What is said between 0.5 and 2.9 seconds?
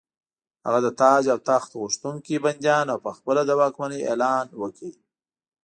هغه د تاج او تخت غوښتونکي بندیان